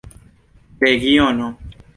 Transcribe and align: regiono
regiono 0.79 1.53